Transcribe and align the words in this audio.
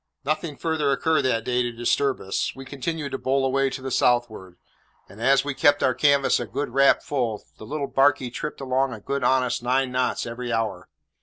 Nothing 0.25 0.57
further 0.57 0.91
occurred 0.91 1.21
that 1.25 1.43
day 1.45 1.61
to 1.61 1.71
disturb 1.71 2.19
us. 2.21 2.53
We 2.55 2.65
continued 2.65 3.11
to 3.11 3.19
bowl 3.19 3.45
away 3.45 3.69
to 3.69 3.83
the 3.83 3.91
southward; 3.91 4.57
and 5.07 5.21
as 5.21 5.45
we 5.45 5.53
kept 5.53 5.83
our 5.83 5.93
canvas 5.93 6.39
a 6.39 6.47
good 6.47 6.69
rap 6.69 7.03
full, 7.03 7.43
the 7.59 7.67
little 7.67 7.85
barkie 7.85 8.31
tripped 8.31 8.61
along 8.61 8.93
a 8.93 8.99
good 8.99 9.23
honest 9.23 9.61
nine 9.61 9.91
knots 9.91 10.25
every 10.25 10.51
hour. 10.51 10.89